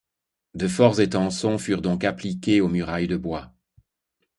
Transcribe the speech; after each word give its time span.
De 0.55 0.67
forts 0.67 0.99
étançons 0.99 1.59
furent 1.59 1.83
donc 1.83 2.03
appliqués 2.05 2.59
aux 2.59 2.67
murailles 2.69 3.05
de 3.07 3.17
bois. 3.17 3.53